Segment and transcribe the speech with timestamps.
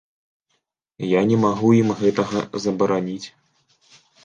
[1.07, 3.27] Я не магу ім гэтага забараніць.